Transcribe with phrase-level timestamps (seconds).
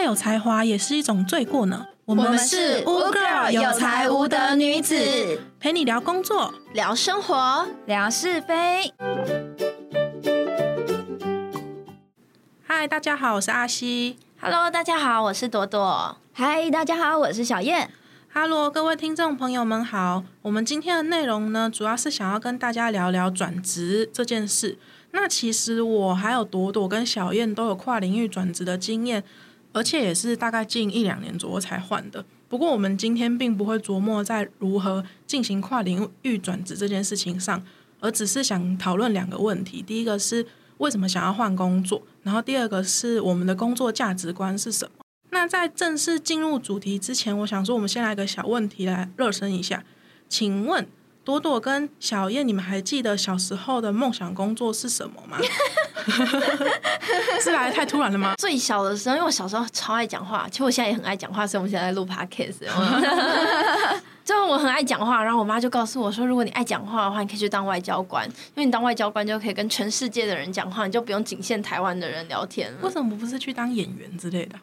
[0.00, 1.88] 太有才华也是一种罪过呢。
[2.06, 4.96] 我我们是无 girl 有才无德女子，
[5.60, 6.54] 陪你聊工作。
[6.72, 8.94] 聊生活，聊是非。
[12.66, 14.16] 嗨，大家好，我是阿西。
[14.40, 16.16] Hello，大家好，我是朵朵。
[16.32, 17.90] 嗨，大家好，我是小燕。
[18.32, 20.24] Hello，各位听众朋友们好。
[20.40, 24.78] 我们今天的内容呢，主要是想要跟大家聊聊转职这件事。
[25.10, 29.22] 那其实我还有朵朵跟小燕都有跨领域转职的经验，
[29.72, 32.24] 而且也是大概近一两年左右才换的。
[32.48, 37.62] 不过我们今天并不会琢磨在如何进行跨领域转职这件事情上，
[38.00, 39.80] 而只是想讨论两个问题。
[39.80, 40.44] 第一个是
[40.78, 45.04] 为什么想要换工作，然后第二个是我们的工作价值观是什么。
[45.30, 49.84] 那在正式进入主题之前，我想说，我们先来个小问题来热身一下。
[50.28, 50.86] 请问
[51.22, 55.36] 朵朵跟小燕，你们还记得小时候的梦想工作是什么吗？
[57.40, 58.34] 是来的太突然了吗？
[58.38, 62.60] 最小的时候，因为我小时候超爱讲话，其实我现在也很爱讲话，所以我们现在在录 podcast。
[64.24, 72.90] 就我很爱讲话，然后我妈就告诉我说，如果你爱讲话的话，你可以去当外交官，因为你当外交官就可以跟全世界的人讲话，你就不用仅限台湾的人聊天了为。
[72.90, 74.56] 什么不是去当演员之类的？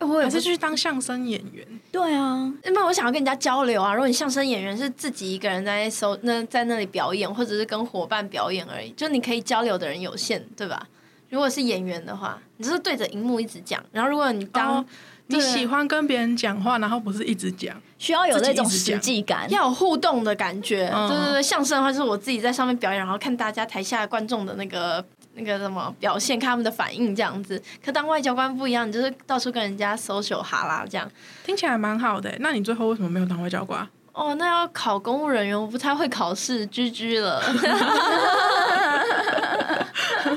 [0.00, 1.66] 我也是去当相声演员？
[1.92, 3.94] 对啊，因为我想要跟人家交流啊。
[3.94, 10.86] 如果你相声演员是自己一个人在收那在那里表演，或者是跟伙伴表演而已，就你可以交流的人有限，对吧？
[11.28, 13.82] 如果是演员的话，你就是对着荧幕一直讲。
[13.92, 14.84] 然后如果你当、哦
[15.32, 17.80] 你喜欢跟别人讲话，然后不是一直讲？
[17.98, 19.48] 需要有那种实际感。
[19.48, 25.04] 要有互动的感觉，嗯对对对，相声的话就是我自己在上面表演，然后看大家台下观众的那个
[25.40, 27.60] 那个什么表现，看他们的反应这样子。
[27.84, 31.10] 可当外交官不一样，你就是到处跟人家 social 哈啦这样。
[31.44, 32.34] 听起来蛮好的。
[32.40, 33.88] 那你最后为什么没有当外交官？
[34.12, 37.40] 哦，那要考公务人员，我不太会考试，居居了。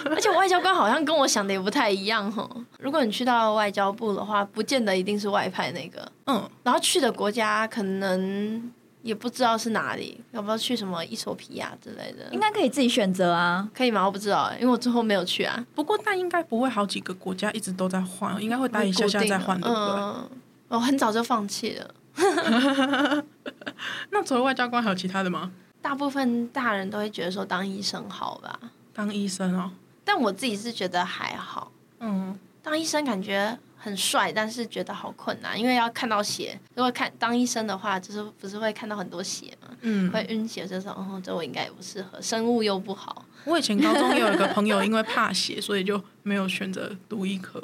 [0.10, 2.48] 而且外交官好像跟我想的也不太一样哈。
[2.80, 8.72] 如果你去到外交部的话，不见得一定是外派那个，嗯，然后去的国家可能
[9.04, 12.40] 也不知道是哪里，要不要去什么伊索皮亚之类的应。
[12.40, 13.70] 该可以自己选择啊。
[13.76, 14.04] 可以吗？
[14.04, 15.64] 我不知道，因为我最后没有去啊。
[15.76, 19.96] 不过但应该不会好几个国家一直都在换，应该会待一下下再换，对不对？
[19.96, 20.30] 嗯，
[20.70, 21.94] 我很早就放弃了。
[24.12, 25.52] 那除了外交官还有其他的吗？
[25.82, 28.58] 大部分大人都会觉得说当医生好吧，
[28.94, 29.72] 当医生哦，
[30.06, 31.72] 但我自己是觉得还好。
[32.00, 36.58] 嗯，当医生感觉很帅，但是觉得好困难，因为要看到血。
[36.74, 47.62] 如果看当医生的话，就是不是会看到很多血嘛，嗯，会晕血，就说哦，这我应该也不适合，生物又不好，我以前高中也有一个朋友， 因为怕血，所以就没有选择读医科。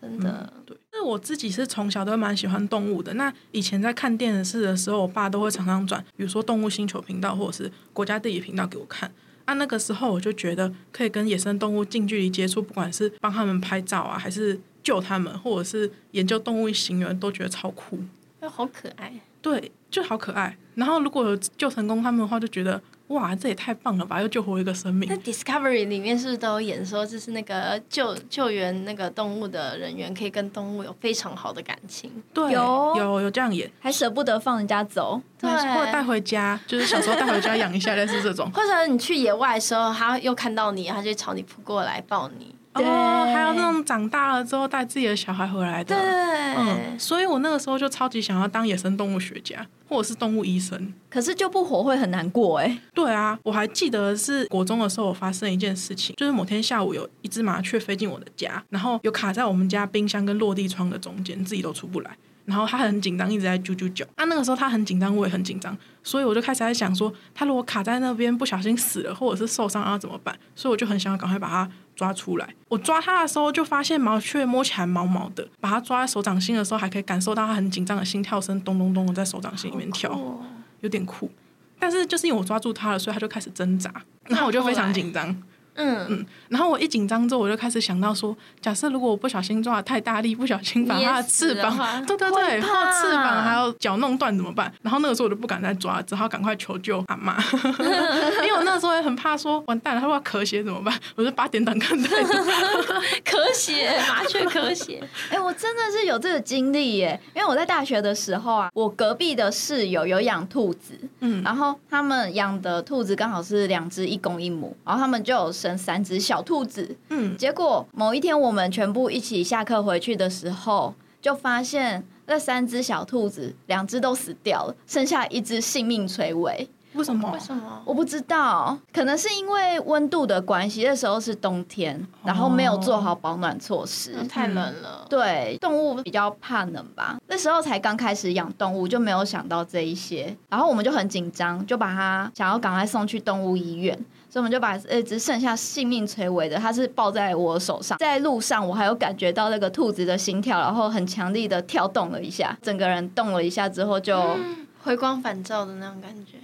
[0.00, 0.52] 真的。
[0.64, 3.12] 对，那我自己是从小都蛮喜欢动物的。
[3.14, 9.10] 那以前在看电视的时候，我爸都会常常转，比如说动物星球频道或者是国家地理频道给我看。
[9.46, 17.98] 啊，那个时候我就觉得可以跟野生动物近距离接触，不管是帮他们拍照啊，还是救他们，或者是研究动物行为，都觉得超酷。
[18.42, 20.56] 又好可爱，对，就好可爱。
[20.74, 25.16] 然后如果有救成功他们的话，就觉得哇，这也太棒了吧，又救活一个生命那。
[25.18, 32.10] Discovery 里面是不是都有演说，就是那个救救援那个动物的人员可以跟动物有非常好的感情？
[32.34, 38.50] 对，有有有这样演，还舍不得放人家走，对或者带回家，就是小时候带回家养一下， 类似这种。
[38.50, 42.55] 或者你去野外的时候，他又看到你，他就朝你扑过来抱你。
[42.76, 45.96] 哦，对还有那种长大了之后带自己的小孩回来的。
[45.96, 50.92] 对，嗯，所以我那个时候就超级想要当野生动物学家，或者是动物医生。
[51.08, 52.78] 可是救不活会很难过哎。
[52.94, 62.16] 对啊，我还记得是国中的时候，我发生一件事情，就是某天下午有一只麻雀飞进我的家，然后有卡在我们家冰箱跟落地窗的中间，自己都出不来。
[62.46, 64.06] 然后他很紧张，一直在啾啾叫。
[64.14, 70.34] 啊，那个时候他很紧张，我也很紧张，所以我就开始在想说，他如果卡在那边不小心死了，或者是受伤，啊怎么办？
[70.54, 72.48] 所以我就很想要赶快把它抓出来。
[72.68, 80.10] 我抓它的时候，就发现毛雀摸起来毛毛的，把它抓在手掌心的时候，还可以感受到它很紧张的心跳声，咚咚咚的在手掌心里面跳。
[80.12, 80.40] 哦
[80.80, 81.30] 有点酷。
[81.78, 83.90] 但是就是因为我抓住它了，所以它就开始挣扎，
[84.28, 85.34] 然后我就非常紧张。
[85.76, 94.72] 嗯，然后我一紧张之后，我就开始想到说，假设如果我不小心抓的太大力，不小心把它的翅膀对对 对，或怕翅膀还有脚弄断怎么办？
[94.82, 97.36] 然后那个时候我就不敢再抓，只好赶快求救阿妈，
[98.42, 100.98] 因为我那时候也很怕说，完蛋了，他如果咳血怎么办？
[101.14, 102.34] 我就八点档看太多。
[103.24, 105.02] 咳血，麻雀咳血。
[105.30, 107.20] 哎、我真的是有这个经历耶！
[107.34, 116.96] 因为我在大学的时候啊，我隔壁的室友有养兔子，嗯然后他们养的兔子刚好是两只一公一母，然后他们就有生三只小兔子。
[117.10, 126.68] 嗯，结果某一天我们全部一起下课回去的时候，就发现那三只小兔子两只都死掉了，剩下一只性命垂危。
[126.94, 127.38] 为什么为？
[127.38, 127.82] 什么？
[127.84, 134.14] 我不知道，可能是因为温度的关系，那时候是冬天，然后没有做好保暖措施。
[134.18, 135.06] 嗯太冷了。
[135.10, 137.18] 对，动物比较怕冷吧。
[137.26, 143.98] 那时候才刚开始养动物，就没有想到这一些，然后我们就很紧张，就把它想要赶快送去动物医院，
[144.36, 154.36] 所以我们就把呃只剩下性命垂危的，它是抱在我手上，在路上我还有感觉到那个兔子的心跳，然后很强力的跳动了一下，整个人动了一下之后就，
[154.82, 156.36] 回光返照的那种感觉。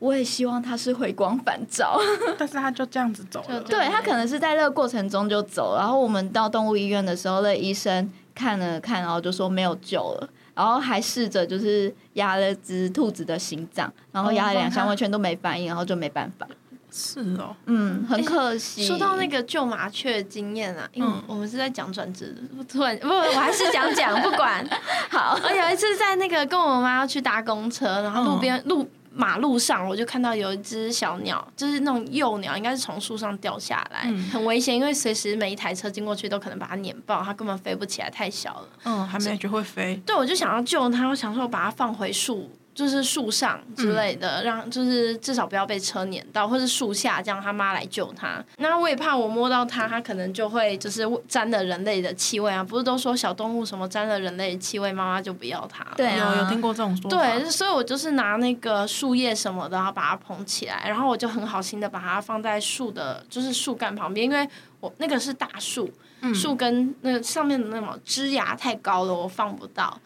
[0.00, 1.96] 我也希望它是回光返照。
[2.36, 3.60] 但是他就这样子走了。
[3.60, 16.44] 就对他可能是在这个过程中就走了，然后我们到动物医院的时候，那医生看了看，然后就说没有救了，然后还试着就是压了只兔子的心脏，然后压了两下，完全都没反应，然后就没办法。
[16.90, 18.86] 是哦，嗯，很可惜。
[18.86, 24.66] 说到那个救麻雀的经验啊，因为嗯我们是在讲转职的，我突然 不，我还是讲讲，不管。
[25.10, 38.68] 好，我有一次在那个跟我妈要去搭公车，然后路边路马路上，我就看到有一只小鸟，就是那种幼鸟，应该是从树上掉下来，嗯很危险，因为随时每一台车经过去都可能把它碾爆，它根本飞不起来，太小了。
[38.84, 40.00] 嗯，还没学会飞。
[40.06, 48.40] 对，我就想要救它，我想说我把它放回树，就是树上之类的，让就是至少不要被车碾到，或是树下，这样他妈来救他。
[48.58, 55.84] 那我也怕我摸到他，他可能就会就是沾了人类的气味啊，不是都说小动物什么沾了人类的气味，妈妈就不要它。
[55.96, 57.16] 对啊有有听过这种说法？
[57.16, 64.48] 对，所以我就是拿那个树叶什么的，然后把它捧起来，然后我就很好心的把它放在树的，就是树干旁边，因为
[64.78, 65.90] 我那个是大树，
[66.32, 69.98] 树根那个上面的那种枝芽太高了，我放不到。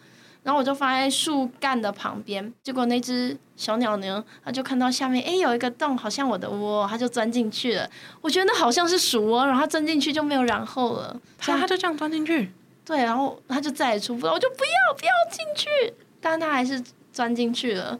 [0.42, 7.88] 然后我就放在树干的旁边，结果那只小鸟呢，它就看到下面，哎，有一个洞，好像我的窝，它就钻进去了。
[8.20, 11.20] 我觉得那好像是鼠窝，然后它钻进去就没有然后了。
[11.38, 12.52] 它它就这样钻进去。
[12.84, 17.98] 对，然后它就再也出不来，我就不要不要进去，但它还是钻进去了。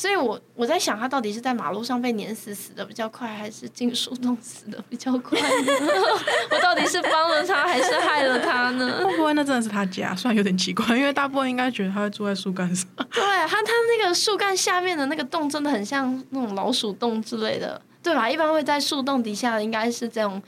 [0.00, 5.72] 所以我我在想，它到底是在马路上被碾死死的比较快，还是进树洞死的比较快呢？
[6.50, 9.00] 我到底是帮了它，还是害了它呢？
[9.04, 10.16] 会不会那真的是他家？
[10.16, 12.88] 虽然有点奇怪，因为大部分应该觉得他会住在树干上。
[12.96, 18.30] 对，它它那个树干下面的那个洞真的很像那种老鼠洞之类的，对吧？
[18.30, 20.42] 一般会在树洞底下的应该是这种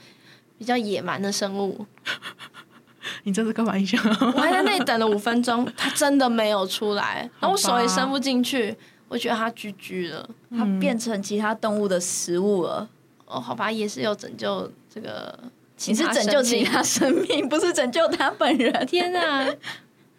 [0.57, 1.85] 比较野蛮的生物。
[3.21, 4.01] 你这是干嘛印象。
[4.35, 8.75] 我还在那里等了五分钟，它真的没有出来，然后我手也伸不进去，
[9.13, 10.27] 我觉得它居居了。
[10.49, 12.89] 它变成其他动物的食物了。
[13.27, 15.37] 哦，好吧，也是有拯救这个
[15.77, 18.85] 其你是拯救其他生命， 不是拯救它本人。
[18.87, 19.47] 天哪！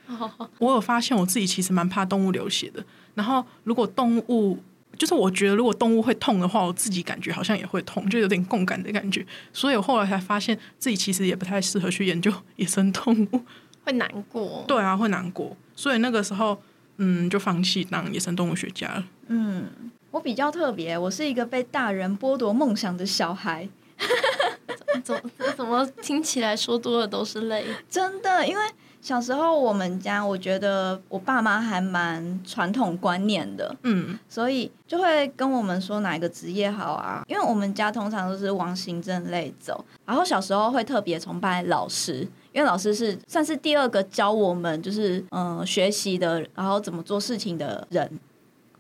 [0.58, 2.84] 我有发现我自己其实蛮怕动物流血的。
[3.14, 4.58] 然后如果动物，
[4.96, 9.26] 就是我觉得如果动物会痛的话，我自己感觉好像也会痛，就有点共感的感觉。
[9.52, 13.40] 所以我后来才发现自己其实也不太适合去研究 野生动物。
[13.84, 14.64] 会难过。
[14.68, 15.56] 对啊，会难过。
[15.76, 16.58] 所以那个时候，
[16.96, 19.04] 嗯，就放弃当野生动物学家了。
[19.28, 19.66] 嗯，
[20.10, 23.68] 我比较特别，我是一个被大人剥夺梦想的小孩。
[25.02, 25.20] 怎
[25.56, 27.64] 怎么听起来说多了都是泪？
[27.90, 28.62] 真的，因为
[29.00, 37.22] 小时候我们家，我觉得我爸妈还蛮传统观念的，嗯，所以就会跟我们说哪一个职业好啊。
[37.28, 48.08] 因为我们家通常都是往行政类走，然后小时候会特别崇拜老师，因为老师是算是第二个教我们就是嗯、呃学习的，然后怎么做事情的人。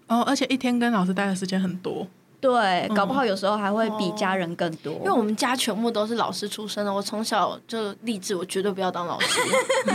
[0.06, 2.06] 哦，而且一天跟老师待的时间很多。
[2.40, 4.92] 对，搞不好有时候还会比家人更多。
[4.96, 9.40] 因为我们家全部都是老师出身的，我从小就立志，我绝对不要当老师。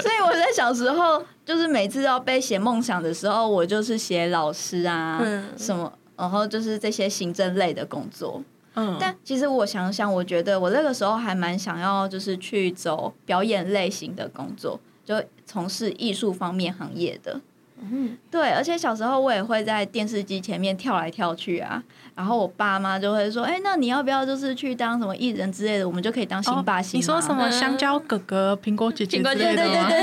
[0.00, 8.40] 所以我在小时候，就是每次要被写梦想的时候，我就是写老师啊，嗯什么，然后就是这些行政类的工作。
[8.78, 17.40] 嗯，但其实我想想，我觉得我那个时候还蛮想要，就是去走表演类型的工作，就从事艺术方面行业的。
[17.80, 21.80] 嗯，对，而且小时候我也会在电视机前面跳来跳去啊，
[22.16, 25.86] 然后我爸妈就会说：“哎、那你要不要就是去当什么艺人之类的？
[25.86, 26.98] 我们就可以当新爸新。
[26.98, 29.74] 哦你说什么香蕉哥哥、苹果姐姐之类的对对？
[29.86, 30.00] 对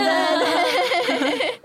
[1.17, 1.60] 对对对。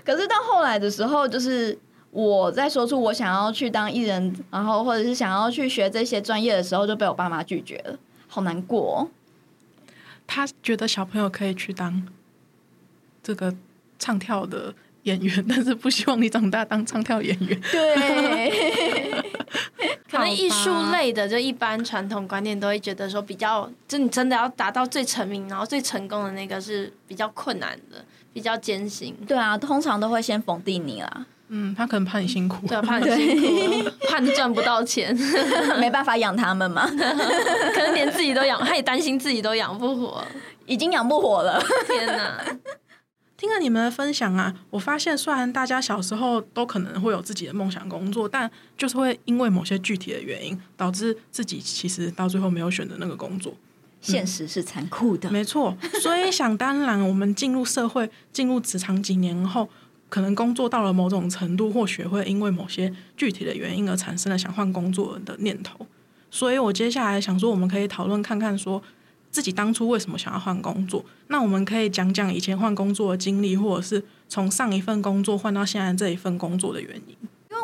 [0.02, 1.78] 可是到后来的时候，就是
[2.10, 9.08] 我在说出我想要去当艺人，然后或者是想要去学这些专业的时候，就被我爸妈拒绝了，好难过、哦。
[10.26, 12.06] 他觉得小朋友可以去当
[13.22, 13.54] 这个
[13.98, 14.74] 唱跳的
[15.04, 17.60] 演员，但是不希望你长大当唱跳演员。
[17.72, 19.22] 对，
[20.10, 29.14] 可能艺术类的，就一般传统观念都会觉得说，比较就你真的要达到最成名，然后最成功的那个是比较困难的，比较艰辛。
[29.26, 32.66] 对啊，通常都会先否定你啦，嗯，他可能怕你辛苦。
[32.66, 35.16] 对啊，怕你辛苦， 怕你赚不到钱，
[35.78, 40.24] 没办法养他们嘛， 可能连自己都养，他也担心自己都养不活。
[40.66, 41.58] 已经养不活了。
[41.86, 42.44] 天哪！
[43.38, 53.54] 听了你们的分享啊，我发现虽然大家小时候都可能会有自己的梦想工作，但就是会因为某些具体的原因，导致自己其实到最后没有选择那个工作。
[54.00, 55.30] 现实是残酷的。
[55.30, 59.68] 没错，所以想当然，我们进入社会、进入职场几年后，
[60.08, 65.86] 可能工作到了某种程度，或学会因为某些具体的原因而产生了想换工作的念头。
[66.30, 68.82] 所以我接下来想说，我们可以讨论看看，说
[69.30, 71.04] 自己当初为什么想要换工作。
[71.28, 77.16] 那我们可以讲讲以前换工作的经历，或者是从上一份工作换到现在这一份工作的原因。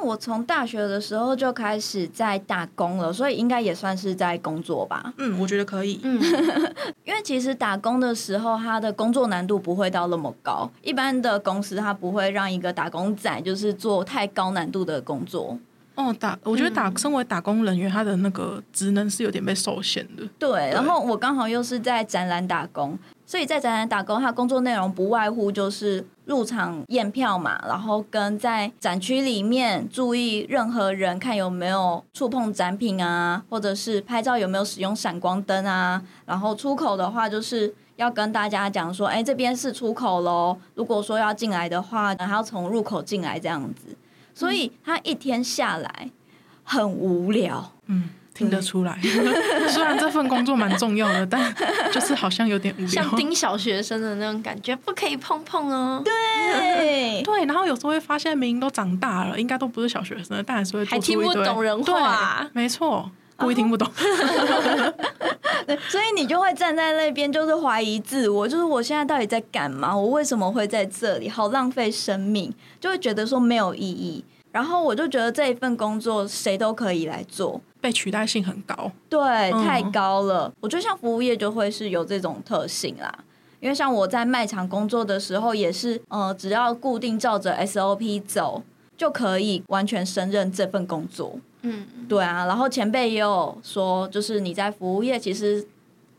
[0.04, 5.12] 我从大学的时候就开始在打工了，所以应该也算是在工作吧。
[5.16, 5.98] 嗯，我觉得可以。
[6.02, 6.20] 嗯，
[7.04, 10.70] 因为其实打工的时候，他的工作难度不会到那么高。
[10.82, 15.58] 一般的公司他不会让一个打工仔就是做太高难度的工作。
[15.96, 20.24] 哦，打，我觉得打，身为打工人员，他的那个职能是有点被受限的。
[20.38, 43.96] 对，然后我刚好又是在展览打工，所以在展览打工，他工作内容不外乎就是入场验票嘛，然后跟在展区里面注意任何人看有没有触碰展品啊，或者是拍照有没有使用闪光灯啊，然后出口的话就是要跟大家讲说，哎，这边是出口喽，如果说要进来的话，还要从入口进来这样子。
[44.34, 46.10] 所以他一天下来
[46.64, 48.98] 很无聊，嗯，听得出来。
[49.70, 51.54] 虽然这份工作蛮重要的，但
[51.92, 56.02] 就是好像有点无聊，像盯小学生的那种感觉，不可以碰碰哦。
[56.04, 62.46] 对 对，然后有时候会发现明明都长大了，应该都不是小学生了，但还是会还听不懂人话。
[62.52, 63.88] 没错，故意听不懂。
[65.88, 69.96] 所以你就会站在那边，就是怀疑自我，就是我现在到底在干嘛？
[69.96, 71.28] 我为什么会在这里？
[71.28, 74.24] 好浪费生命，就会觉得说没有意义。
[74.52, 79.20] 然后我就觉得这一份工作谁都可以来做，被取代性很高，对，
[79.62, 80.50] 太高了。
[80.58, 83.14] 我觉得像服务业就会是有这种特性啦，
[83.60, 88.62] 因为像我在卖场工作的时候，也是呃，只要固定照着 SOP 走，
[88.96, 91.38] 就可以完全胜任这份工作。
[91.60, 95.68] 嗯，对啊，然后前辈也有说，就是你在服务业，其实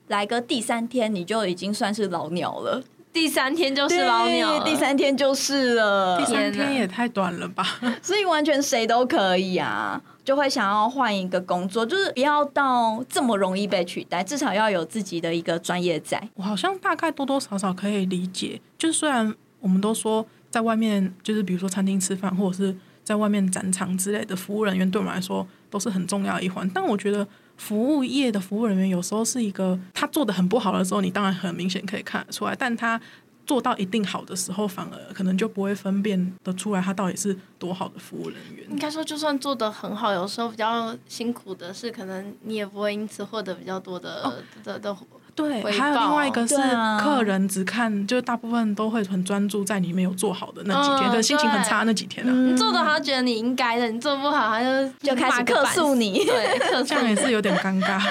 [0.10, 2.84] 来个第三天，你就已经算是老鸟了。
[3.16, 6.20] 第三天就是老鸟，第三天就是了。
[6.20, 7.66] 第三天也太短了吧？
[8.04, 16.22] 所以完全谁都可以啊，就会想要换一个工作，就是不要到这么容易被取代，至少要有自己的一个专业在。
[16.34, 22.76] 我好像大概多多少少可以理解，就是虽然我们都说在外面，就是比如说餐厅吃饭，或者是。
[23.06, 33.00] 在外面展场之类的服务人员对我们来说都是很重要的一环，但我觉得服务业的服务人员有时候是一个他做的很不好的时候，你当然很明显可以看得出来，但他
[33.46, 38.70] 做到一定好的时候，反而可能就不会分辨得出来他到底是多好的服务人员。
[38.70, 44.96] 应该说，就算做的很好，有时候比较辛苦的是，可能你也不会因此获得比较多的的的。
[45.36, 46.56] 对，还有另外一个是
[46.98, 52.32] 客人只看，就是大部分都会很专注在你没有做好的那几天，可心情很差那几天啊。
[52.32, 56.24] 你做的好，觉得你应该的；你做不好，他就就开始客诉你。
[56.24, 58.02] 对，这样也是有点尴尬。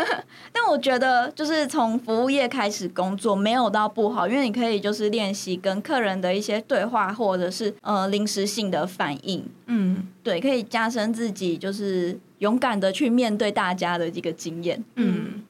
[0.52, 9.42] 但我觉得，就是从服务业开始工作，没有到不好，因为你可以就是练习跟客人的一些对话，或者是呃临时性的反应。
[9.66, 14.84] 嗯，对，可以加深自己就是勇敢的去面对大家的一个经验。
[14.96, 15.42] 嗯。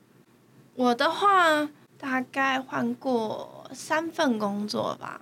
[0.74, 5.20] 我的话大概换过三份工作吧，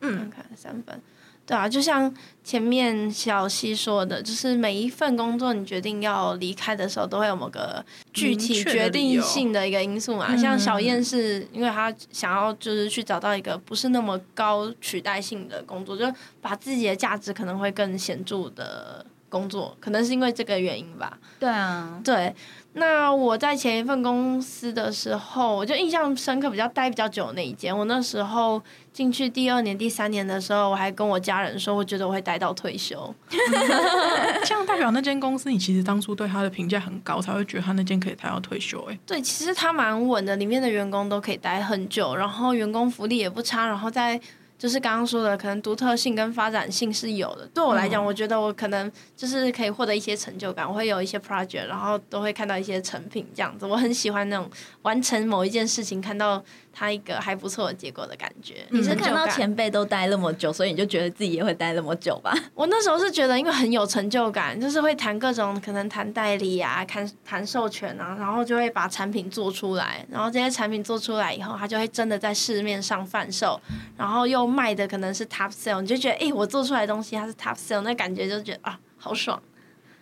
[0.00, 1.00] 嗯，看三份，
[1.44, 2.12] 对啊，就像
[2.42, 10.36] 前面小西说的，就是每一份工作你决定要离开的时候，都会有某个具体决定性的一个因素嘛。
[10.36, 16.10] 像小燕是因为她想要就是去找到一个不是那么高取代性的工作，就
[16.40, 21.18] 把自己的价值可能会更显著的工作，可能是因为这个原因吧。
[21.38, 22.34] 对啊，对。
[22.78, 27.76] 那我在前一份公司的时候，我就印象深刻，比较待比较久那一间。
[27.76, 33.14] 我那时候进去第二年、第三年的时候，我还跟我家人说，我觉得我会待到退休。
[34.44, 38.78] 这样代表那间公司，你其实当初对他的评价很高，才会觉得他那间可以待到退休。
[38.90, 44.20] 哎，对，其实他蛮稳的，里面的员工都可以待很久，然后员工福利也不差，然后在。
[44.58, 47.46] 就是刚刚说的，可能独特性跟发展性是有的。
[47.54, 53.66] 对我来讲，我觉得我可能就是可以获得一些成就感，我会有一些 project，然后都会看到一些成品这样子。
[53.66, 54.50] 我很喜欢那种
[54.82, 56.42] 完成某一件事情，看到。
[56.78, 58.66] 他一个还不错的结果的感觉。
[58.68, 62.34] 你是看到前辈都待那么久，所以你就觉得自己也会待那么久吧？
[62.54, 73.58] 我那时候是觉得，因为很有成就感，就是会谈各种可能谈代理啊，谈谈授权啊，然后就会把产品做出来，然后这些产品做出来以后，他就会真的在市面上贩售，
[73.96, 79.40] 然后又卖的可能是 top sale，你就觉得，哎，我做出来的东西它是 top sale，那感觉就觉得啊，好爽。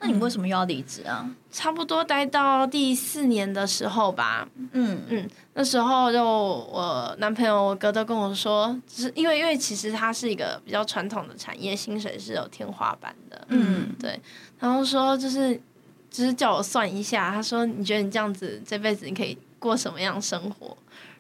[0.05, 1.27] 那你为什么又要离职啊？
[1.51, 5.01] 差不多待到第四年的时候吧，嗯。
[5.09, 13.95] 嗯，那时候就我男朋友我哥都跟我说，就是因为因为其实它是一个比较传统的产业，薪水是有天花板的，嗯。
[13.99, 14.21] 对，
[14.59, 15.59] 然后说就是
[16.11, 20.77] 就是叫我算一下，他说你觉得你这样子这辈子你可以过什么样的生活？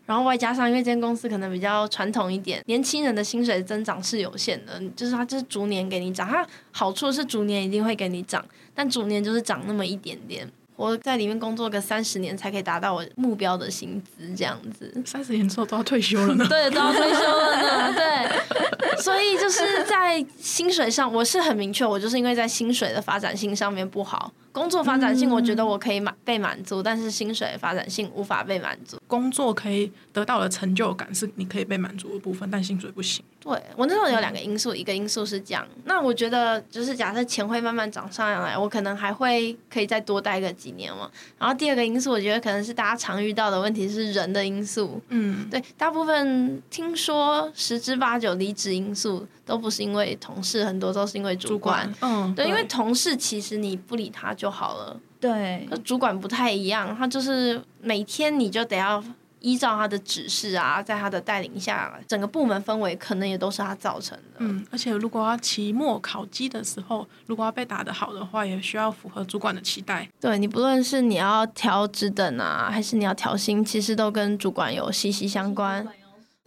[0.07, 10.47] 然后外加上因为这间公司可能比较传统一点，年轻人的薪水增长是有限的，就是它就是逐年给你涨，它好处是逐年一定会给你涨，但逐年就是涨那么一点点。
[10.77, 14.93] 我在里面工作个三十年才可以达到我目标的薪资，这样子。
[15.07, 16.45] 三十年之后都要退休了呢。
[16.51, 17.95] 对，都要退休了呢。
[17.95, 28.96] 对，所以就是在薪水上，我是很明确，我就是因为在薪水的发展性上面不好，工作发展性我觉得我可以满被满足，但是薪水发展性无法被满足。
[29.08, 33.25] 工作可以得到的成就感是你可以被满足的部分，但薪水不行。
[33.40, 41.11] 对我那时候有两个因素，一个因素是这样，那我觉得就是假设钱会慢慢涨上来，我可能还会可以再多待个几年嘛。
[41.37, 45.02] 然后第二个因素，我觉得可能是大家常遇到的问题是人的因素。
[45.08, 51.92] 嗯，对，大部分听说十之八九离职因素都不是因为同事，很多都是因为主主管。
[52.00, 59.03] 管，嗯，对，因为同事其实你不理他就好了，对那主管不太一样，他就是每天你就得要
[59.41, 64.37] 依照他的指示啊，在他的带领下，整个部门氛围可能也都是他造成的。
[64.39, 70.09] 嗯，而且如果要期末考绩的时候，如果要被打得好的话，也需要符合主管的期待。
[70.19, 75.87] 对你不论是你要调职等啊，还是你要调薪，其实都跟主管有息息相关。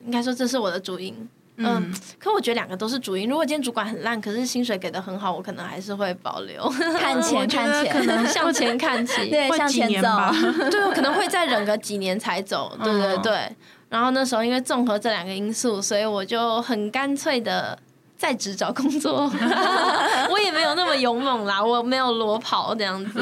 [0.03, 1.27] 应该说这是我的主因。
[1.57, 3.27] 嗯，可我觉得两个都是主因。
[3.27, 6.67] 如果今天主管很烂，可是薪水给的很好，我可能还是会保留，
[6.99, 9.27] 看钱 看钱，可能向前看齐。
[9.31, 10.09] 对向前走。
[10.69, 12.77] 对，我可能会再忍个几年才走。
[12.83, 13.55] 对对嗯对。
[13.89, 17.79] 然后那时候因为综合这两个因素，所以我就很干脆的
[18.17, 19.31] 在职找工作。
[20.29, 23.19] 我也没有那么勇猛啦，我没有裸跑这样子，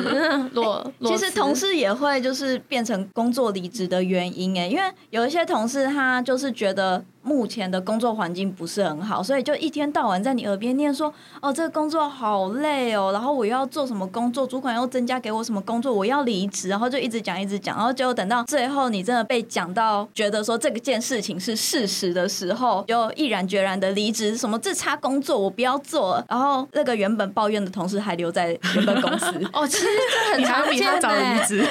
[0.54, 0.92] 裸。
[1.00, 29.26] 裸其实同事也会就是变成工作离职的原因哎，因为有一些同事他就是觉得目前的工作环境不是很好，所以就一天到晚在你耳边念说哦这个工作好累哦，然后我又要做什么工作，主管又增加给我什么工作，我要离职，然后就一直讲一直讲，然后结果等到最后你真的被讲到觉得说这个件事情是事实的时候，就毅然决然的离职，什么这差工作我不要做了，然后那个原本抱怨的同事还留在原本公司。
[29.52, 29.88] 哦，其实
[30.28, 31.66] 这很常见离呢，职，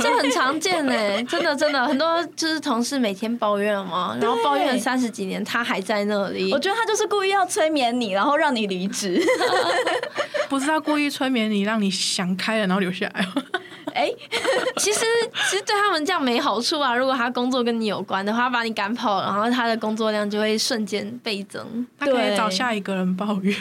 [0.00, 6.58] 这很常见呢，真的真的， 很多就是同事每天抱怨嘛，然后抱怨了三十几年，他还在那里我。
[6.58, 9.18] 觉得他就是故意要催眠你，然后让你离职。
[10.50, 13.26] 不是他故意催眠你，让你想开了，然后留下来。
[13.94, 14.12] 哎、
[14.76, 15.00] 其实
[15.48, 16.94] 其实对他们这样没好处啊。
[16.94, 21.86] 如果他工作跟你有关的话，他把你赶跑，然后他的工作量就会瞬间倍增。
[21.98, 23.56] 他可以对找下一个人抱怨。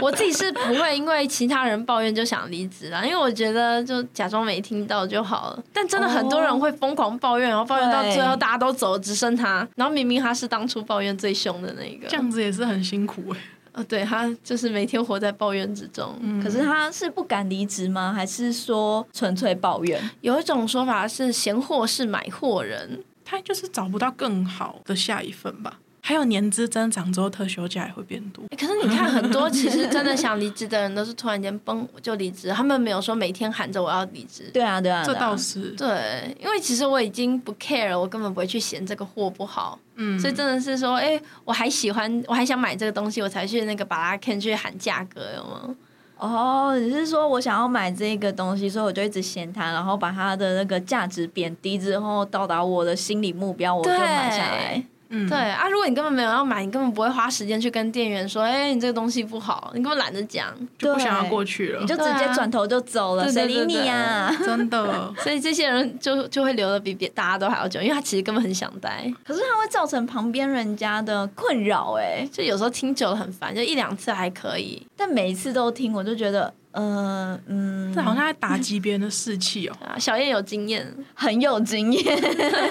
[0.00, 5.62] 我自己是不会因为其他人抱怨就想离职啦，因为我觉得就假装没听到就好了。
[5.72, 12.08] 但真的很多人会疯狂抱怨，然后抱怨到最后大家都走了，只剩他，然后明明他是当初抱怨最凶的那个。
[12.08, 13.38] 这样子也是很辛苦哎、
[13.80, 16.14] 呃，对他就是每天活在抱怨之中。
[16.20, 18.12] 嗯可是他是不敢离职吗？
[18.12, 20.10] 还是说纯粹抱怨？
[20.20, 25.78] 有一种说法是闲货是买货人，他就是找不到更好的下一份吧。
[26.02, 28.42] 还有年资增长之后，特休假也会变多。
[28.50, 34.50] 欸可是你看，很多其实真的想离职的人，都是突然间崩就离职，他们没有说每天喊着我要离职。
[34.52, 45.74] 对啊，对啊，这对啊倒是，对，因为其实我已经不 care 了，我根本不会去嫌这个货不好，嗯，所以真的是说，哎、我还喜欢，我还想买这个东西，我才去那个巴拉 Ken 去喊价格，有吗？
[46.18, 54.84] 哦，你是说我想要买这个东西，所以我就一直嫌它，然后把它的那个价值贬低之后，到达我的心理目标，我就买下来。
[55.10, 60.46] 嗯对啊，如果你根本没有要买，你根本不会花时间去跟店员说，哎、你这个东西不好，你根本懒得讲。
[60.78, 61.86] 就不想要过去了你。
[61.86, 69.12] 就直接转头就走了，谁理你呀、真的， 所以这些人就就会留的比别大家都还要久，因为他其实根本很想待。
[69.24, 74.86] 可是他会造成旁边人家的困扰哎，就有时候听久了很烦，就一两次还可以。
[74.96, 79.76] 但每一次都听，我就觉得，呃嗯，这好像在打击别人的士气哦。
[79.84, 82.18] 啊，小燕有经验，很有经验，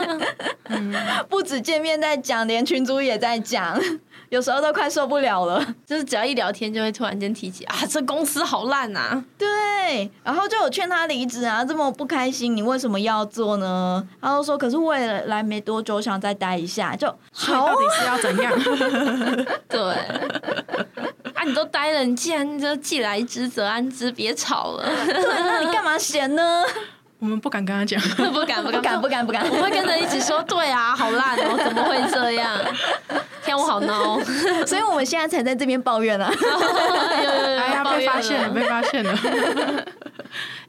[0.69, 0.93] 嗯，
[1.29, 3.79] 不止见面在讲，连群主也在讲，
[4.29, 5.75] 有时候都快受不了了。
[5.85, 9.13] 就是只要一聊天就会突然间提起啊，这公司好烂啊。
[9.13, 14.07] 呐、对，然后就有劝他离职啊，这么不开心，你为什么要做呢？
[14.21, 17.73] 他就说，可是我也来没多久，想再待一下，就好啊。
[17.73, 18.53] 到底是要怎样？
[19.67, 20.58] 对，
[21.39, 24.83] 啊，你都呆了，你既然就既来之则安之，别吵了。
[25.07, 26.63] 对，那你干嘛嫌呢？
[27.19, 27.99] 我们不敢跟他讲，
[28.33, 32.57] 不敢不不敢不敢不敢，我会跟着一起说，对啊，好烂哦，怎么会这样？
[33.45, 34.21] 天，我好孬。
[34.67, 36.29] 所以我们现在才在这边抱怨啊。
[36.29, 39.17] 哎呀，被发现了，被发现了。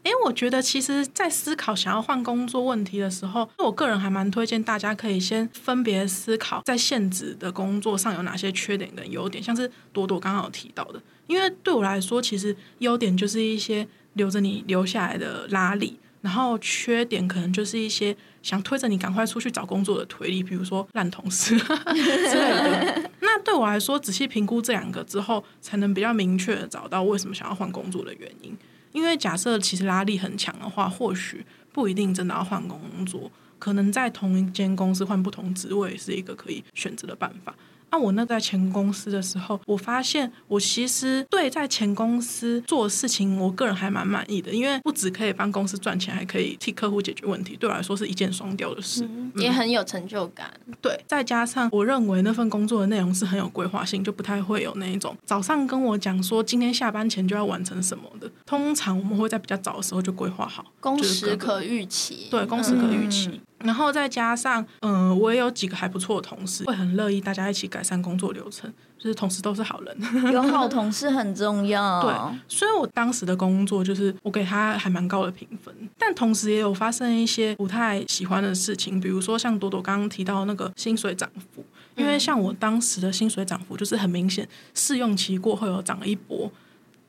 [0.02, 11.00] 因为我觉得，其实，在思考想要换工作问题的时候，我个人还蛮推荐大家可以先分别思考，在现职的工作上有哪些缺点跟优点，像是朵朵刚刚有提到的。
[11.26, 23.10] 因为对我来说，其实优点就是一些留着你留下来的拉力，然后缺点可能就是一些想推着你赶快出去找工作的推力，比如说烂同事 之类的。
[23.20, 28.56] 那对我来说，仔细评估这两个之后，才能比较明确的找到为什么想要换工作的原因。
[28.92, 37.54] 因为假设其实拉力很强的话，或许不一定真的要换工作，可能在同一间公司换不同职位是一个可以选择的办法。
[37.92, 50.50] 那我那在前公司的时候，我发现我其实对在前公司做的事情，我个人还蛮满意的，因为不只可以帮公司赚钱，还可以替客户解决问题，对我来说是一箭双雕的事，也很有成就感。
[50.80, 58.30] 对，再加上我认为那份工作的内容是很有规划性，就不太会有那一种早上跟我讲说今天下班前就要完成什么的。
[58.46, 62.28] 通常我们会在比较早的时候就规划好，工时可预期。
[62.30, 63.40] 对，工时可预期。
[63.64, 69.96] 然后再加上，嗯，我也有几个还不错的同事，会很乐意大家一起改善工作流程，就是同事都是好人，
[70.32, 72.02] 有好同事很重要。
[72.02, 72.12] 对，
[72.48, 81.64] 所以我当时的工作就是我给他还蛮高的评分，但同时也有发生一些不太喜欢的事情，比如说像朵朵刚刚提到那个薪水涨幅，
[81.96, 86.50] 因为像我当时的薪水涨幅就是很明显，试用期过后有涨了一波。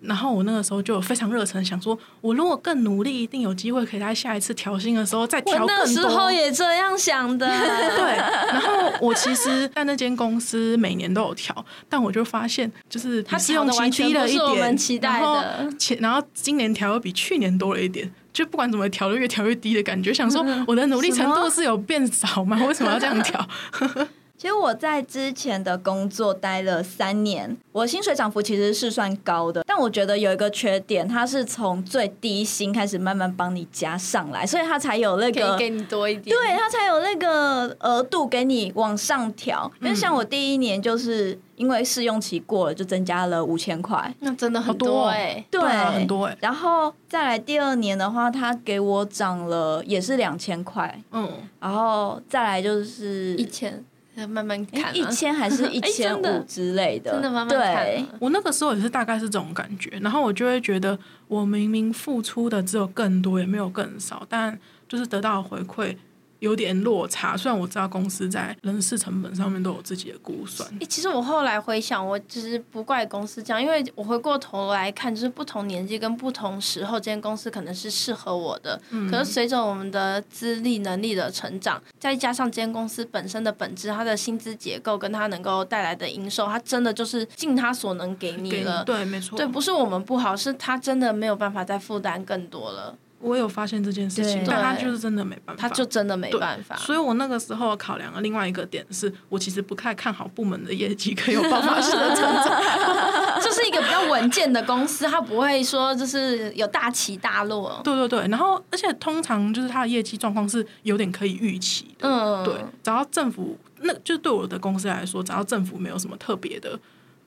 [0.01, 5.75] 然后我那个时候就非常热忱，想说，我如果更努力，一定有机会可以在下一次调薪的时候再调更多。
[5.77, 7.47] 那时候也这样想的。
[7.47, 8.15] 对。
[8.17, 15.43] 然后我其实，在那间公司每年都有调，但我就发现，就是他试用期低了一点，然后
[15.77, 20.11] 前然后今年调又比去年多了一点，就不管怎么调，都越调越低的感觉。
[20.11, 22.59] 想说，我的努力程度是有变少吗？
[22.65, 23.47] 为什么要这样调？
[24.41, 39.71] 其实我在之前的工作待了三年，我薪水涨幅其实是算高的，但我觉得有一个缺点，它是从最低薪开始慢慢帮你加上来，所以它才有那个给你多一点，对，它才有那个额度给你往上调。
[39.79, 46.35] 因为像我第一年就是因为试用期过了，就增加了五千块，那真的很多哎，对，很多哎。
[46.41, 53.85] 然后再来第二年的话，他给我涨了也是两千块，嗯，然后再来就是一千。
[54.27, 58.05] 慢慢看，一千还是 一千五之类的，真的慢慢看。
[58.19, 60.97] 我那个时候也是大概是这种感觉，然后我就会觉得，
[61.27, 65.95] 我明明付出的只有更多，也没有更少，但就是得到回馈。
[66.41, 70.67] 有点落差，虽然我知道公司在人事成本上面都有自己的估算。
[70.89, 78.81] 其实我后来回想，我其实不怪公司这样，因为我回过头来看，就是不同年纪跟不同时候，这间公司可能是适合我的。
[78.89, 79.09] 嗯。
[79.09, 88.83] 可是随着我们的资历能力的成长，再加上这间公司本身的本质，它的薪资结构跟它能够带来的营收，它真的就是尽它所能给你了。
[88.83, 89.37] 对，没错。
[89.37, 92.97] 对，不是我们不好，是它真的没有办法再负担更多了。
[93.21, 96.75] 我有发现这件事情，但他就是真的没办法，他就真的没办法。
[96.75, 102.61] 所以我那个时候考量的另外一个点是，我其实不太看好部门的业绩可以有爆发式的成长。
[103.41, 107.79] 这是一个比较稳健的公司，它不会说就是有大起大落。
[107.83, 112.07] 对对对，然后而且通常就是它的业绩状况是有点可以预期的。
[112.07, 112.53] 嗯，对，
[112.83, 116.79] 只要政府，那就对我的公司来说，只要政府没有什么特别的，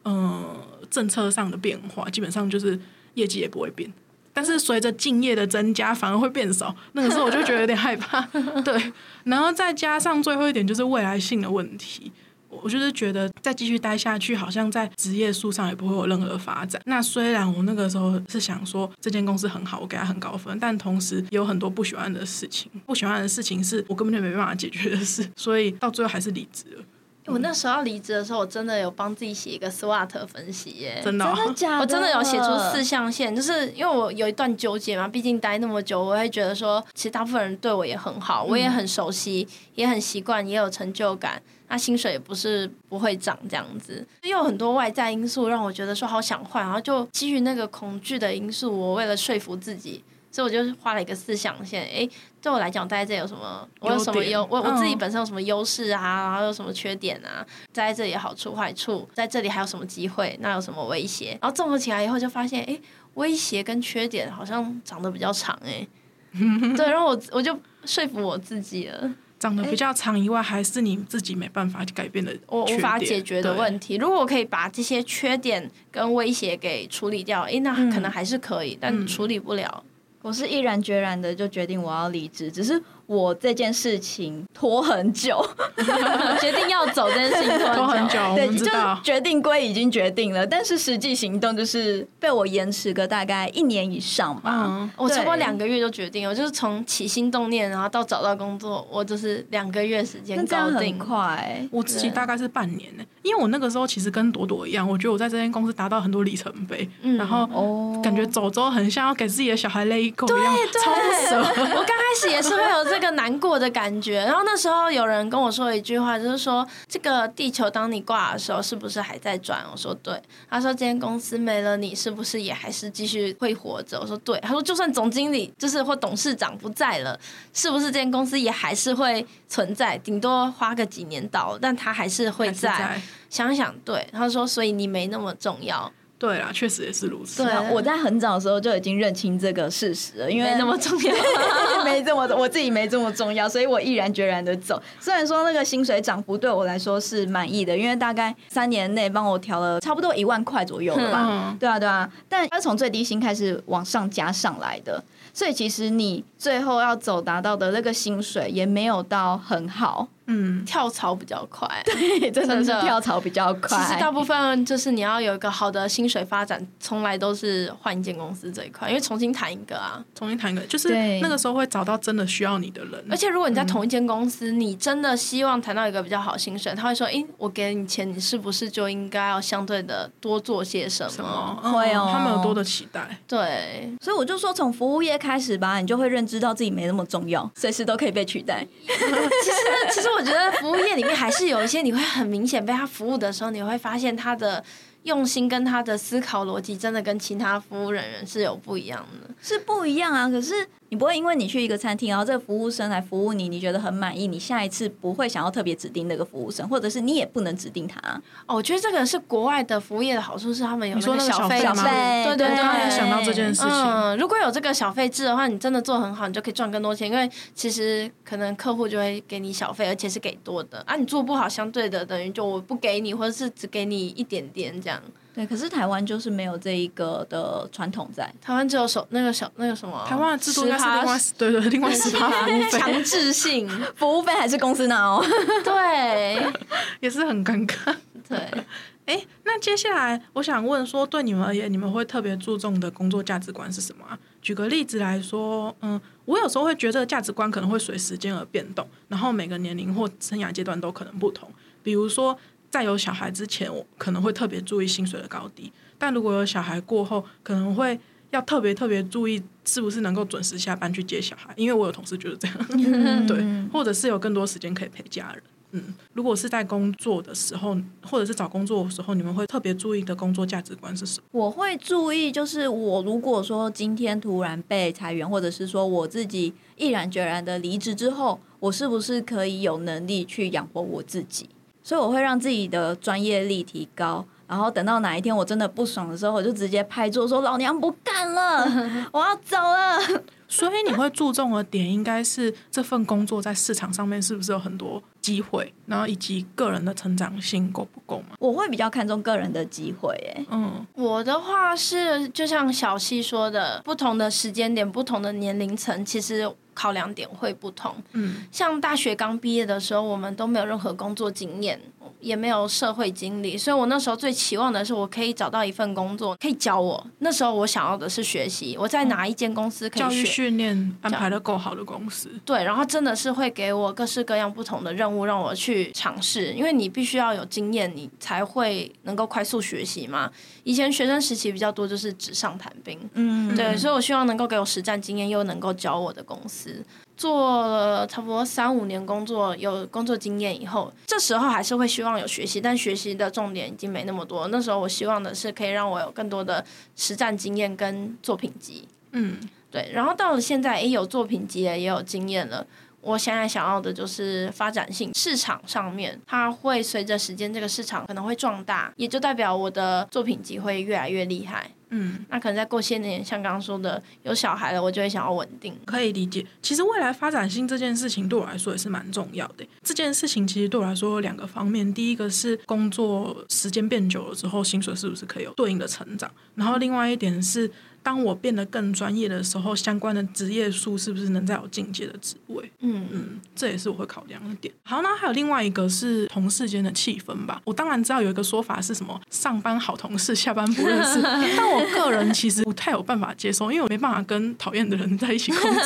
[0.04, 0.44] 嗯，
[0.90, 2.78] 政策上的变化，基本上就是
[3.14, 3.92] 业绩也不会变。
[4.34, 6.74] 但是随着敬业的增加，反而会变少。
[6.92, 8.20] 那个时候我就觉得有点害怕。
[8.62, 8.92] 对，
[9.22, 12.12] 然后再加上最后一点就是未来性的问题，
[12.50, 16.82] 我就是觉得再继续待下去，好像在职业树上也不会有任何发展。
[16.86, 22.70] 那虽然我那个时候是想说这间公司很好，我给他很高分，但同时也有很多不喜欢的事情。
[22.86, 26.84] 不喜欢的事情是我根本就没办法解决的事，所以到最后还是离职了。
[27.26, 31.80] 我那时候要离职的时候，我真的有帮自己写一个 SWOT 分析耶，真的，真的假的？
[31.80, 50.04] 我真的有写出四象限，就是因为我有一段纠结嘛，毕竟待那么久，我会觉得说，其实大部分人对我也很好，我也很熟悉，也很习惯，也有成就感，那薪水也不是不会涨这样子，又有很多外在因素让我觉得说好想换，然后就基于那个恐惧的因素，我为了说服自己。
[50.34, 52.08] 所以我就画了一个四象限，哎，
[52.42, 53.68] 对我来讲，待在这有什么？
[53.78, 54.44] 我有什么优？
[54.50, 56.32] 我我自己本身有什么优势啊？
[56.32, 57.46] 然后有什么缺点啊？
[57.72, 60.36] 待在这里好处坏处，在这里还有什么机会？
[60.40, 61.38] 那有什么威胁？
[61.40, 62.76] 然后综合起来以后，就发现，哎，
[63.14, 65.86] 威胁跟缺点好像长得比较长，哎，
[66.76, 73.94] 对，然后我我就说服我自己了，长得比较长以外，还是你自己没办法改变的，我无法解决的问题。
[73.98, 79.84] 如果我可以把这些缺点跟威胁给处理掉，哎，那可能还是可以，但处理不了。
[80.24, 85.44] 我是毅然决然的就决定我要离职，只是我这件事情拖很久，
[86.40, 88.98] 决定要走这件事情拖很久，我对，就们知道。
[89.02, 94.64] 决定归已经决定了，但是实际行动就是被我延迟个大概一年以上吧。
[94.66, 100.98] 嗯，我差不多两个月就决定，我就是从起心动念，然后到找到工作，我就是两个月时间那这样很搞定。
[100.98, 107.16] 快，我自己大概是半年呢，因为我那个时候其实跟朵朵一样，我觉得我在这间公司达到很多里程碑，嗯。
[107.16, 108.00] 然后哦。
[108.04, 111.38] 感觉走之后很像要给自己的小孩勒一口一样，超不舍。
[111.74, 119.64] 我刚开始也是会有这个难过的感觉，然后那时候有人跟我说一句话，就是说这个地球当你挂的时候，是不是还在转？
[119.72, 120.22] 我说对。
[120.48, 123.98] 他说今天公司没了你，是不是也还是继续会活着？
[124.00, 124.38] 我说对。
[124.38, 127.18] 他说就算总经理就是或董事长不在了，
[127.52, 129.98] 是不是这间公司也还是会存在？
[129.98, 132.70] 顶多花个几年倒，但他还是会在。
[132.78, 135.92] 在想想，对，他说所以你没那么重要，
[136.24, 137.42] 对啊，确实也是如此。
[137.42, 141.14] 对啊我在很早的时候就已经认清这个事实了，因为那么重要。
[141.84, 144.82] 没这么我自己没这么重要，所以我毅然决然的走。
[144.98, 151.26] 虽然说那个薪水涨幅对我来说是满意的，因为大概三年内帮我调了差不多一万块左右了吧。
[151.28, 155.02] 嗯，对啊，对啊，但它是从最低薪开始往上加上来的，
[155.34, 161.68] 所以其实你最后要走达到的那个薪水也没有到很好，嗯，跳槽比较快。
[161.84, 163.78] 对真的跳槽比较快。
[163.78, 170.02] 其实大部分就是你要有一个好的薪水发展，从来都是换一间公司这一块，因为重新谈一个啊。
[170.14, 170.88] 重新谈一个，就是
[171.20, 181.28] 那个时候会找到真的需要你的人，而且如果你在同一间公司，你真的希望谈到一个比较好的薪水，他会说：“诶，我给你钱，你是不是就应该要相对的多做些什什么
[181.62, 188.66] 么会哦嗯他们有多的期待，？”对，所以我就说，从服务业开始吧，你就会认知到自己没那么重要，随时都可以被取代。
[188.86, 189.56] 其实
[189.92, 194.62] 其实我觉得服务业里面还是有一些你会很明显被他服务的时候，你会发现他的
[195.02, 199.34] 用心跟他的思考逻辑真的跟其他服务人员是有不一样的。
[199.42, 200.28] 是不一样啊。
[200.28, 207.98] 可是你不会因为你去一个餐厅，然后这个服务生来服务你，你觉得很满意，你下一次不会想要特别指定那个服务生，或者是你也不能指定他。
[208.46, 212.88] 哦，我觉得这个是国外的服务业的好处，是他们有那个小费制小费吗对对对我刚刚。
[212.88, 217.10] 想到这件事情，嗯，如果有这个小费制的话，你真的做很好，你就可以赚更多钱。
[217.10, 220.94] 因为其实可能客户就会给你小费，而且是给多的啊。
[220.94, 225.02] 你做不好，相对的等于就我不给你，或者是只给你一点点这样。
[225.34, 228.32] 对，可是台湾就是没有这一个的传统在。
[228.40, 235.24] 台湾只有手那个小那个什么，台湾的制度应该是10%另外对对另外十趴服务费，强制性， 服务费还是公司拿哦。
[235.64, 236.52] 对
[237.00, 237.96] 也是很尴尬。
[238.28, 238.38] 对。
[239.06, 244.18] 哎，那接下来我想问说，对你们而言，你们会特别注重的工作价值观是什么啊？
[244.40, 251.50] 举个例子来说，嗯，我有时候会觉得价值观可能会随时间而变动，然后每个年龄或生涯阶段都可能不同。
[251.82, 252.34] 比如说，
[252.74, 257.96] 在有小孩之前，我可能会特别注意薪水的高低，但如果有小孩过后，可能会
[258.32, 265.40] 要特别特别注意是不是能够准时下班去接小孩，因为我有同事就是这样， 对，或者是有更多时间可以陪家人。
[265.70, 271.26] 嗯，如果是在工作的时候，或者是找工作的时候，你们会特别注意的工作价值观是什么？
[271.30, 281.48] 我会注意，就是我如果说今天突然被裁员，或者是说我自己毅然决然的离职之后，我是不是可以有能力去养活我自己？
[281.84, 284.24] 所以我会让自己的专业力提高。
[284.46, 288.62] 然后等到哪一天我真的不爽的时候，我就直接拍桌说：“老娘不干了，
[289.10, 298.36] 我要走了。”所以你会注重的点应该是这份工作在市场上面是不是有很多机会，然后以及个人的成长性够不够嘛？
[298.38, 307.94] 我会比较看重个人的机会，哎，嗯，我的话是，就像小溪说的，不同的时间点、不同的年龄层，其实考量点会不同。
[308.12, 311.80] 嗯，像大学刚毕业的时候，我们都没有任何工作经验，
[312.20, 317.06] 也没有社会经历，所以我那时候最期望的是，我可以找到一份工作可以教我。
[317.18, 320.44] 那时候我想要的是学习，我在哪一间公司可教育以学。
[320.44, 330.30] 训练安排的够好的公司，对，然后真的是会给我各式各样不同的任务让我去尝试，因为你必须要有经验，你才会能够快速学习嘛。
[330.64, 336.84] 以前学生时期比较多就是纸上谈兵，嗯，对，所以我希望能够给我实战经验，又能够教我的公司。
[337.16, 344.48] 做了差不多三五年工作，有工作经验以后，这时候还是会希望有学习，但学习的重点已经没那么多。
[344.48, 346.64] 那时候我希望的是可以让我有更多的
[346.96, 348.88] 实战经验跟作品集。
[349.12, 349.38] 嗯，
[349.70, 352.66] 对，然后到了现在，也有作品集了，也有经验了。
[353.04, 361.70] 我现在想要的就是发展性，市场上面它会随着时间，这个市场可能会壮大，也就代表我的作品集会越来越厉害。
[361.90, 365.72] 嗯，那可能再过些年，像刚刚说的，有小孩了，我就会想要稳定。
[365.84, 366.44] 可以理解。
[366.60, 369.64] 其实未来发展性这件事情对我来说也是蛮重要的。
[369.82, 377.70] 这件事情其实对我来说有两个方面，第一个是工作时间变久了之后，薪水是不是可以有对应的成长，然后另外一点是。
[378.04, 382.70] 当我变得更专业的时候，相关的职业数是不是能再有进阶的职位？
[382.80, 384.72] 嗯嗯，这也是我会考量的点。
[384.82, 387.62] 好，那还有另外一个是同事间的气氛吧。
[387.64, 391.22] 我当然知道有一个说法是什么“上班好同事，下班不认识”，
[391.56, 395.80] 但我个人其实不太有办法接受，因为我没办法跟讨厌的人在一起工作。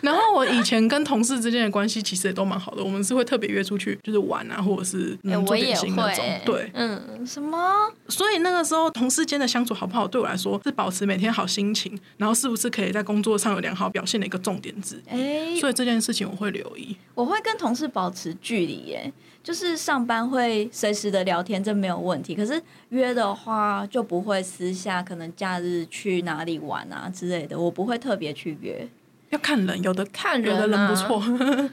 [0.02, 6.42] 然后我以前跟同事之间的关系其实也都蛮好的，我们是会特别约出去就是玩啊，或者是做点心那种会，。
[6.44, 7.90] 对，嗯，什么？
[8.08, 15.54] 所以那个时候同事间的相处好不好，对我来说是保持每天好心情，然后是不是可以在工作上有良好表现的一个重点之一。
[15.54, 16.96] 哎、所以这件事情我会留意。
[17.14, 22.34] 我会跟同事保持距离，耶，就是上班会随时的聊天，这没有问题。
[22.34, 28.88] 可是约的话就不会私下，可能假日去哪里玩啊之类的，我不会特别去约。
[29.30, 31.22] 要看人，有的看人有的人不啊错，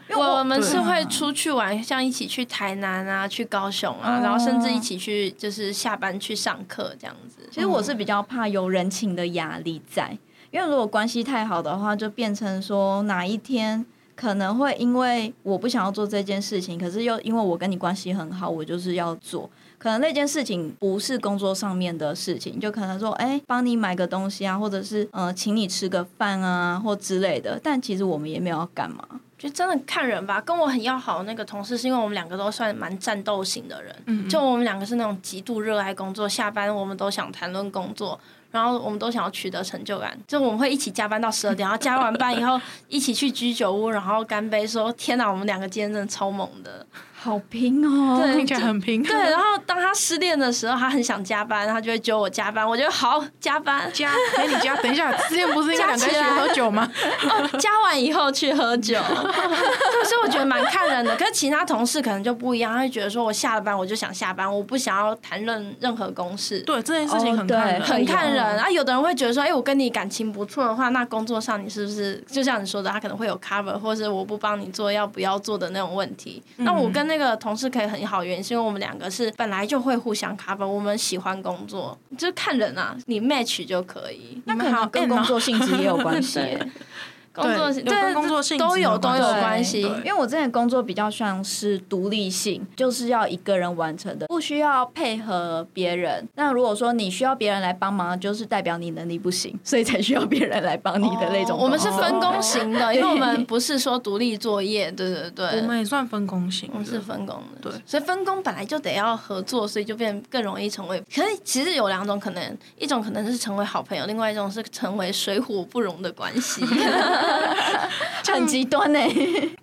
[0.10, 4.22] 因为我我们是会出去玩，像一起去台南啊，去高雄啊，哦。
[4.22, 7.48] 然后甚至一起去，就是下班去上课这样子。
[7.52, 10.15] 其实我是比较怕有人情的压力在，
[10.52, 13.84] 因为如果关系太好的话，就变成说哪一天
[14.15, 19.50] 可能会因为我不想要做这件事情，可是又因为我跟你关系很好，我就是要做。
[19.78, 27.60] 可能那件事情不是工作上面的事情，就可能说，哎、帮你买个东西啊，或者是呃，请你吃个饭啊，或之类的。
[27.63, 29.04] 但其实我们也没有要干嘛。
[29.38, 30.42] 就真的看人吧。
[30.42, 38.20] 跟我很要好的那个同事，是因为我们两个都算蛮战斗型的人，嗯就我们两个是那种极度热爱工作，下班我们都想谈论工作。
[38.50, 46.84] 然后我们都想要取得成就感，就我们会一起加班到十二点，然后加完班以后一起去居酒屋，然后干杯说：“天哪，我们两个今天真的超猛的。”
[47.19, 48.21] 好拼哦！
[48.21, 49.01] 对听起来很平。
[49.01, 56.89] 对，然后当他失恋的时候，他很想加班，他就会揪我加班，我觉得好加班，加陪你加， 等一下，失恋不是应该两个人一起喝酒吗？
[57.27, 61.15] 哦，加完以后去喝酒， 所以我觉得蛮看人的。
[61.15, 66.60] 可是其他同事可能就不一样，他会觉得说我下了班我就想下班，我不想要谈论任何公事。
[66.60, 76.43] 对，这件事情很看人，很看人啊，有的人会觉得说，哎、我跟你感情不错的话，那工作上你是不是就像你说的，他可能会有 cover，或是我不帮你做要不要做的那种问题。
[76.58, 84.41] 那我跟那个同事可以很好，原因是因为我们两个是本来就会互相 cover，我们喜欢工作，就是看人啊，你 match 就可以。
[84.46, 86.70] 那可能跟工作性质也有关系耶。
[87.41, 89.82] 工作对有跟工作性都有都有关系。
[89.82, 96.28] 因为我之前工作比较像是独立性，就是要一个人完成的，不需要配合别人。
[96.36, 101.58] 那如果说你需要别人来帮忙，就是代表你能力不行，所以才需要别人来帮你的那种。
[101.58, 111.00] 我们是分工型的，因为我们不是说独立作业，对对对，我们也算分工型，我们是分工的，对所以分工本来就得要合作，所以就变更容易成为。
[111.13, 116.63] 可是其实有两种可能，一种可能是成为好朋友，另外一种是成为水火不容的关系。
[118.34, 119.00] 很极端呢、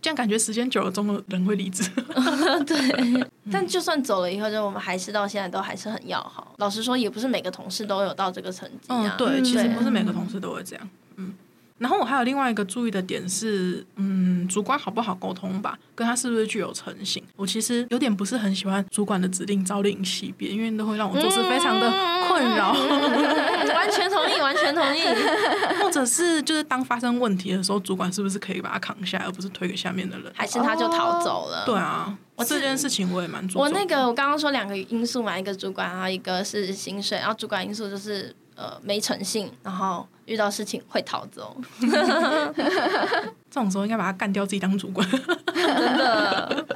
[0.03, 1.89] 这样感觉时间久了，中国人会离职。
[2.67, 6.55] 对，但就算走了以后，就我们还是到现在都还是很要好。
[6.59, 10.89] 老实说，也不是每个同事都有到这个层级嗯啊。，对，其实不是每个同事都会这样。
[11.85, 17.23] 嗯，然后我还有另外一个注意的点是，嗯，主管好不好沟通吧，跟他是不是具有诚信。
[17.37, 21.91] 我其实有点不是很喜欢主管的指令朝令夕变，因为都会让我做事非常的
[22.27, 25.03] 困扰，嗯 完全同意，完全同意。
[25.83, 30.33] 或者是就是当发生问题的时候，主管是不是可以把它扛下来，而不是推给下面的人？
[30.35, 31.65] 还是他就逃走了。
[31.67, 33.69] 对啊，我这件事情我也蛮注重的。
[33.69, 41.57] 我那个我刚刚说两个因素嘛，一个主管，然后一个是薪水，然后主管因素就是呃没诚信，然后遇到事情会逃走，
[43.51, 45.09] 这种时候应该把他干掉，自己当主管。
[45.55, 46.67] 真的。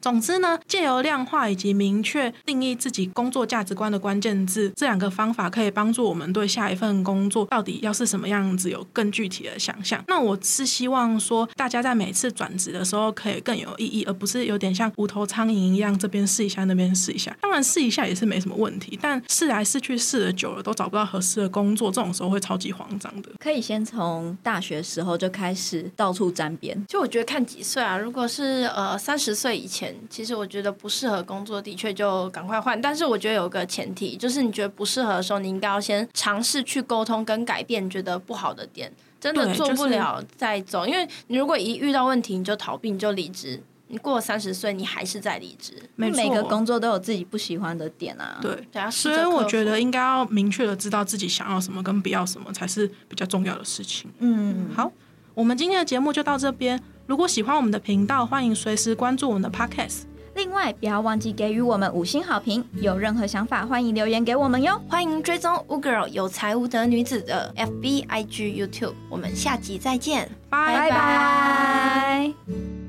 [0.00, 10.02] 总之呢，借由量化以及明确定义自己工作价值观的关键字，这两个方法可以帮助我们对下一份工作到底要是什么样子有更具体的想象。
[10.06, 17.36] 那我是希望说，大家在每次转职的时候可以更有意义，而不是有点像无头苍蝇一样，这边试一下，那边试一下。
[17.40, 23.30] 当然试一下也是没什么问题，但试来试去试了久了都找不到合适的工作，这种时候会超级慌张的。
[23.38, 26.86] 可以先从大学时候就开始到处沾边。
[26.86, 32.80] 就我觉得看几岁啊，如果是呃三十岁以前，其实我觉得不适合工作，的确就赶快换。
[32.80, 40.86] 但是我觉得有个前提，就是你觉得不适合的时候，你应该要先尝试去沟通跟改变你觉得不好的点，真的做不了再走。
[40.86, 48.90] 因为你如果一遇到问题你就逃避，你就离职，你过了三十岁你还是在离职，每每个工作都有自己不喜欢的点啊。，对。
[48.90, 54.10] 所以我觉得应该要明确的知道自己想要什么跟不要什么才是比较重要的事情。
[54.18, 54.92] 嗯，好，
[55.34, 56.80] 我们今天的节目就到这边。
[57.06, 60.02] 如果喜欢我们的频道，欢迎随时关注我们的 Podcast。
[60.34, 64.80] 另外不要忘记给予我们五星好评，有任何想法欢迎留言给我们哟。
[64.88, 70.30] 欢迎追踪 U Girl 有才无德女子的 FB、IG、YouTube，我们下集再见。
[70.48, 72.87] 拜拜拜